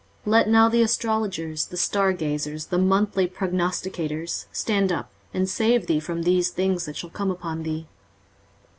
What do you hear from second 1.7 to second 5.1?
stargazers, the monthly prognosticators, stand